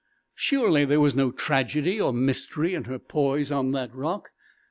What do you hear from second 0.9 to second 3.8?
was no tragedy or mystery in her poise on